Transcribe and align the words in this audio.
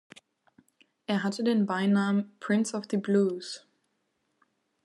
Er 1.05 1.21
hatte 1.21 1.43
den 1.43 1.67
Beinamen 1.67 2.35
„Prince 2.39 2.75
of 2.75 2.85
the 2.89 2.97
Blues“. 2.97 3.67